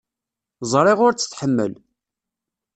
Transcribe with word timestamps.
Ẓriɣ 0.71 0.99
ur 1.05 1.13
tt-tḥemmel. 1.13 1.73